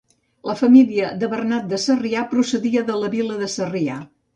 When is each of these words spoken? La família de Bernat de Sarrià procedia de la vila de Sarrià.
La 0.49 0.55
família 0.61 1.11
de 1.25 1.29
Bernat 1.35 1.69
de 1.75 1.81
Sarrià 1.85 2.27
procedia 2.35 2.87
de 2.93 3.01
la 3.05 3.17
vila 3.19 3.43
de 3.47 3.57
Sarrià. 3.61 4.05